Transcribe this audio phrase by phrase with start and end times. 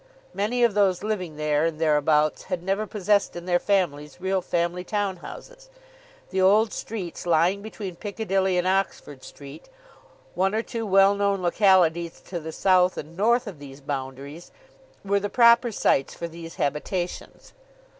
[0.33, 4.83] Many of those living there and thereabouts had never possessed in their families real family
[4.83, 5.69] town houses.
[6.31, 11.43] The old streets lying between Piccadilly and Oxford Street, with one or two well known
[11.43, 14.51] localities to the south and north of these boundaries,
[15.05, 17.53] were the proper sites for these habitations.